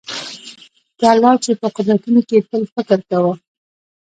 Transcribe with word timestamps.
د 0.99 1.01
الله 1.13 1.33
چي 1.43 1.51
په 1.61 1.67
قدرتونو 1.75 2.19
کي 2.29 2.37
تل 2.49 2.63
فکر 2.73 2.99
کوه 3.09 3.33